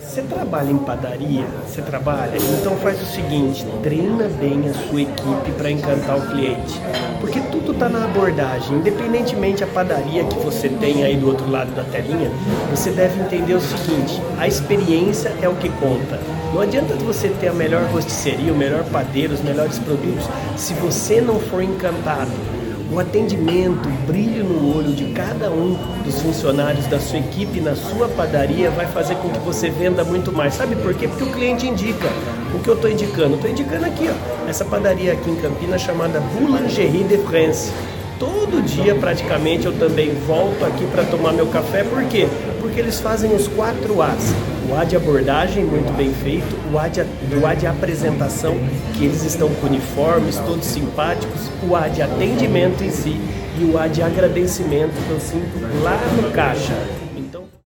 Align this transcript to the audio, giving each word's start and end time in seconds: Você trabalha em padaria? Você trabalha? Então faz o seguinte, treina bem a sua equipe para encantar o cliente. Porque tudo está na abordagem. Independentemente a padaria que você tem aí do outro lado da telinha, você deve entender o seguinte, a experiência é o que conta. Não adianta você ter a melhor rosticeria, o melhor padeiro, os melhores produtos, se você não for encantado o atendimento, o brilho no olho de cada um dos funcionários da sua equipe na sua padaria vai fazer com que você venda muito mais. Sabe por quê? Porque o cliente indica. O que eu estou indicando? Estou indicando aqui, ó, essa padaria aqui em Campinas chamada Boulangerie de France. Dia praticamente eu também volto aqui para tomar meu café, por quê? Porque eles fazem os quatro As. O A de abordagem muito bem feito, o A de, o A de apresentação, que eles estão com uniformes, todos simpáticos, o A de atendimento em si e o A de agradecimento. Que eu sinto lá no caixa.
Você 0.00 0.22
trabalha 0.22 0.72
em 0.72 0.78
padaria? 0.78 1.44
Você 1.64 1.80
trabalha? 1.80 2.36
Então 2.36 2.76
faz 2.78 3.00
o 3.00 3.06
seguinte, 3.06 3.64
treina 3.80 4.28
bem 4.40 4.68
a 4.68 4.74
sua 4.74 5.02
equipe 5.02 5.52
para 5.56 5.70
encantar 5.70 6.18
o 6.18 6.30
cliente. 6.30 6.80
Porque 7.20 7.38
tudo 7.40 7.70
está 7.70 7.88
na 7.88 8.04
abordagem. 8.04 8.78
Independentemente 8.78 9.62
a 9.62 9.68
padaria 9.68 10.24
que 10.24 10.38
você 10.40 10.68
tem 10.68 11.04
aí 11.04 11.16
do 11.16 11.28
outro 11.28 11.48
lado 11.48 11.72
da 11.76 11.84
telinha, 11.84 12.28
você 12.70 12.90
deve 12.90 13.20
entender 13.20 13.54
o 13.54 13.60
seguinte, 13.60 14.20
a 14.36 14.48
experiência 14.48 15.32
é 15.40 15.48
o 15.48 15.54
que 15.54 15.68
conta. 15.68 16.18
Não 16.52 16.60
adianta 16.60 16.94
você 16.96 17.28
ter 17.28 17.48
a 17.48 17.54
melhor 17.54 17.84
rosticeria, 17.84 18.52
o 18.52 18.56
melhor 18.56 18.82
padeiro, 18.84 19.34
os 19.34 19.42
melhores 19.42 19.78
produtos, 19.78 20.28
se 20.56 20.74
você 20.74 21.20
não 21.20 21.38
for 21.38 21.62
encantado 21.62 22.32
o 22.94 23.00
atendimento, 23.00 23.88
o 23.88 24.06
brilho 24.06 24.44
no 24.44 24.78
olho 24.78 24.92
de 24.92 25.06
cada 25.06 25.50
um 25.50 25.76
dos 26.04 26.22
funcionários 26.22 26.86
da 26.86 27.00
sua 27.00 27.18
equipe 27.18 27.60
na 27.60 27.74
sua 27.74 28.08
padaria 28.08 28.70
vai 28.70 28.86
fazer 28.86 29.16
com 29.16 29.28
que 29.30 29.38
você 29.40 29.68
venda 29.68 30.04
muito 30.04 30.30
mais. 30.30 30.54
Sabe 30.54 30.76
por 30.76 30.94
quê? 30.94 31.08
Porque 31.08 31.24
o 31.24 31.32
cliente 31.32 31.66
indica. 31.66 32.08
O 32.54 32.60
que 32.60 32.68
eu 32.68 32.74
estou 32.74 32.88
indicando? 32.88 33.34
Estou 33.34 33.50
indicando 33.50 33.84
aqui, 33.84 34.08
ó, 34.08 34.48
essa 34.48 34.64
padaria 34.64 35.12
aqui 35.12 35.28
em 35.28 35.34
Campinas 35.34 35.80
chamada 35.80 36.20
Boulangerie 36.20 37.02
de 37.02 37.18
France. 37.18 37.72
Dia 38.66 38.94
praticamente 38.94 39.66
eu 39.66 39.72
também 39.72 40.12
volto 40.26 40.64
aqui 40.64 40.86
para 40.86 41.04
tomar 41.04 41.32
meu 41.32 41.46
café, 41.46 41.84
por 41.84 42.02
quê? 42.04 42.26
Porque 42.60 42.80
eles 42.80 43.00
fazem 43.00 43.34
os 43.34 43.46
quatro 43.48 44.00
As. 44.00 44.34
O 44.68 44.74
A 44.74 44.84
de 44.84 44.96
abordagem 44.96 45.64
muito 45.64 45.94
bem 45.96 46.12
feito, 46.12 46.56
o 46.72 46.78
A 46.78 46.88
de, 46.88 47.00
o 47.00 47.46
A 47.46 47.54
de 47.54 47.66
apresentação, 47.66 48.56
que 48.94 49.04
eles 49.04 49.22
estão 49.24 49.48
com 49.48 49.66
uniformes, 49.66 50.38
todos 50.38 50.64
simpáticos, 50.64 51.50
o 51.68 51.76
A 51.76 51.88
de 51.88 52.02
atendimento 52.02 52.82
em 52.82 52.90
si 52.90 53.20
e 53.60 53.64
o 53.64 53.78
A 53.78 53.86
de 53.86 54.02
agradecimento. 54.02 54.94
Que 55.06 55.10
eu 55.10 55.20
sinto 55.20 55.82
lá 55.82 55.98
no 56.20 56.30
caixa. 56.30 56.72